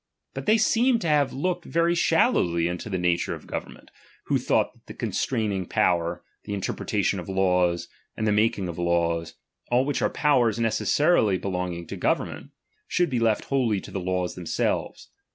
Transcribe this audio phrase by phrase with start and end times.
[0.33, 3.91] But they seem to have looked very shallowiy into the nature of government,
[4.23, 9.35] who thought that the constraining power, the interpretation of laws, and the making of laws,
[9.69, 12.49] all which are powers necessarily belong ing to government,
[12.87, 15.11] should be left wholly to the laws themselves.